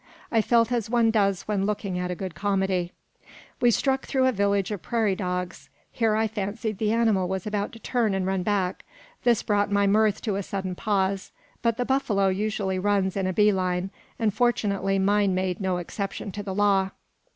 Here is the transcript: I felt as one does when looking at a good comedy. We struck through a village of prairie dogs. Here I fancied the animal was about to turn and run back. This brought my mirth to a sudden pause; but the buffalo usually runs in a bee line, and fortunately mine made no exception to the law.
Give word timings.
I 0.31 0.41
felt 0.41 0.71
as 0.71 0.89
one 0.89 1.11
does 1.11 1.43
when 1.43 1.67
looking 1.67 1.99
at 1.99 2.09
a 2.09 2.15
good 2.15 2.33
comedy. 2.33 2.91
We 3.61 3.69
struck 3.69 4.07
through 4.07 4.25
a 4.25 4.31
village 4.31 4.71
of 4.71 4.81
prairie 4.81 5.15
dogs. 5.15 5.69
Here 5.91 6.15
I 6.15 6.27
fancied 6.27 6.79
the 6.79 6.91
animal 6.91 7.27
was 7.27 7.45
about 7.45 7.71
to 7.73 7.77
turn 7.77 8.15
and 8.15 8.25
run 8.25 8.41
back. 8.41 8.83
This 9.23 9.43
brought 9.43 9.71
my 9.71 9.85
mirth 9.85 10.19
to 10.23 10.37
a 10.37 10.41
sudden 10.41 10.73
pause; 10.73 11.31
but 11.61 11.77
the 11.77 11.85
buffalo 11.85 12.29
usually 12.29 12.79
runs 12.79 13.15
in 13.15 13.27
a 13.27 13.31
bee 13.33 13.51
line, 13.53 13.91
and 14.17 14.33
fortunately 14.33 14.97
mine 14.97 15.35
made 15.35 15.61
no 15.61 15.77
exception 15.77 16.31
to 16.31 16.41
the 16.41 16.55
law. 16.55 16.89